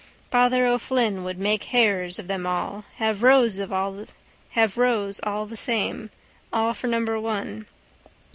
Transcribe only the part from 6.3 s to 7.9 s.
All for number one.